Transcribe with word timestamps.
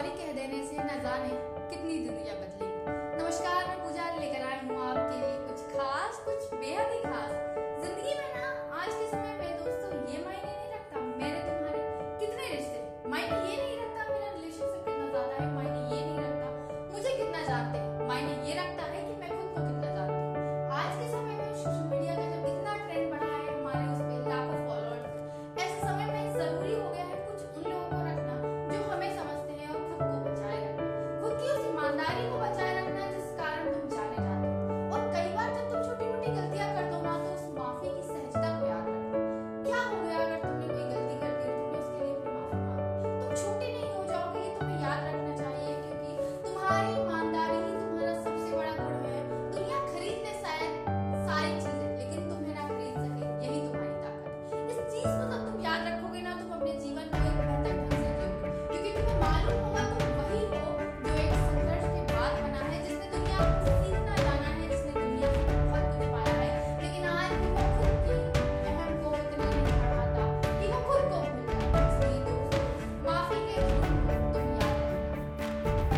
Sorry 0.00 0.10
कह 0.10 0.32
देने 0.32 0.58
से 0.66 0.76
न 0.76 1.00
जाने 1.02 1.28
कितनी 1.70 1.98
दुनिया 2.04 2.34
बदलेगी। 2.34 2.69
these 55.02 55.39